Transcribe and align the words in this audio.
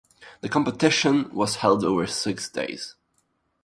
The 0.39 0.49
competition 0.49 1.29
was 1.31 1.57
held 1.57 1.83
over 1.85 2.07
six 2.07 2.49
days. 2.49 2.95